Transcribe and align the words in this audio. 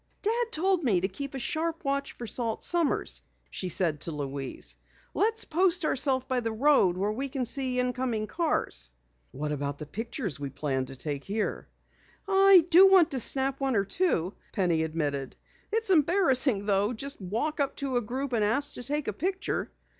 "Dad 0.23 0.45
told 0.51 0.83
me 0.83 0.99
to 0.99 1.07
keep 1.07 1.35
a 1.35 1.37
sharp 1.37 1.83
watch 1.85 2.13
for 2.13 2.25
Salt 2.25 2.63
Sommers," 2.63 3.21
she 3.51 3.69
said 3.69 4.01
to 4.01 4.11
Louise. 4.11 4.75
"Let's 5.13 5.45
post 5.45 5.85
ourselves 5.85 6.25
by 6.25 6.39
the 6.39 6.51
road 6.51 6.97
where 6.97 7.11
we 7.11 7.29
can 7.29 7.45
see 7.45 7.77
incoming 7.79 8.25
cars." 8.25 8.91
"What 9.31 9.51
about 9.51 9.77
the 9.77 9.85
pictures 9.85 10.39
we 10.39 10.49
planned 10.49 10.87
to 10.87 10.95
take 10.95 11.23
here?" 11.23 11.67
"I 12.27 12.65
do 12.71 12.87
want 12.89 13.11
to 13.11 13.19
snap 13.19 13.59
one 13.59 13.75
or 13.75 13.85
two," 13.85 14.33
Penny 14.53 14.81
admitted. 14.81 15.35
"It's 15.71 15.91
embarrassing 15.91 16.65
though, 16.65 16.93
just 16.93 17.19
to 17.19 17.25
walk 17.25 17.59
up 17.59 17.75
to 17.75 17.97
a 17.97 18.01
group 18.01 18.33
and 18.33 18.43
ask 18.43 18.73
to 18.73 18.83
take 18.83 19.07
a 19.07 19.13
picture." 19.13 19.69